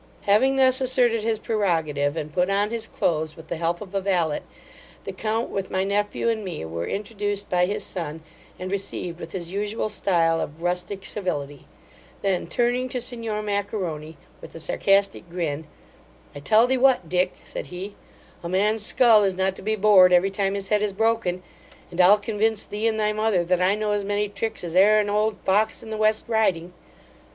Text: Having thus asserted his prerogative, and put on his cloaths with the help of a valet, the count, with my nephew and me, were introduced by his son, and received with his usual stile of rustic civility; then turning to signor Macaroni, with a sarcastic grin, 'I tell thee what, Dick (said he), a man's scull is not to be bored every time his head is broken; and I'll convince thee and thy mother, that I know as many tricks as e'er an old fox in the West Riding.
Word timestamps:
Having 0.23 0.55
thus 0.55 0.81
asserted 0.81 1.21
his 1.21 1.37
prerogative, 1.37 2.17
and 2.17 2.33
put 2.33 2.49
on 2.49 2.71
his 2.71 2.87
cloaths 2.87 3.35
with 3.37 3.49
the 3.49 3.55
help 3.57 3.81
of 3.81 3.93
a 3.93 4.01
valet, 4.01 4.39
the 5.03 5.11
count, 5.13 5.51
with 5.51 5.69
my 5.69 5.83
nephew 5.83 6.27
and 6.27 6.43
me, 6.43 6.65
were 6.65 6.87
introduced 6.87 7.51
by 7.51 7.67
his 7.67 7.83
son, 7.83 8.23
and 8.57 8.71
received 8.71 9.19
with 9.19 9.31
his 9.33 9.51
usual 9.51 9.89
stile 9.89 10.41
of 10.41 10.63
rustic 10.63 11.05
civility; 11.05 11.67
then 12.23 12.47
turning 12.47 12.89
to 12.89 12.99
signor 12.99 13.43
Macaroni, 13.43 14.17
with 14.41 14.55
a 14.55 14.59
sarcastic 14.59 15.29
grin, 15.29 15.67
'I 16.33 16.39
tell 16.39 16.65
thee 16.65 16.77
what, 16.79 17.07
Dick 17.07 17.35
(said 17.43 17.67
he), 17.67 17.93
a 18.41 18.49
man's 18.49 18.83
scull 18.83 19.23
is 19.23 19.35
not 19.35 19.55
to 19.55 19.61
be 19.61 19.75
bored 19.75 20.11
every 20.11 20.31
time 20.31 20.55
his 20.55 20.69
head 20.69 20.81
is 20.81 20.93
broken; 20.93 21.43
and 21.91 22.01
I'll 22.01 22.17
convince 22.17 22.63
thee 22.65 22.87
and 22.87 22.99
thy 22.99 23.13
mother, 23.13 23.43
that 23.43 23.61
I 23.61 23.75
know 23.75 23.91
as 23.91 24.03
many 24.03 24.29
tricks 24.29 24.63
as 24.63 24.73
e'er 24.73 24.97
an 24.99 25.11
old 25.11 25.37
fox 25.45 25.83
in 25.83 25.91
the 25.91 25.95
West 25.97 26.25
Riding. 26.27 26.73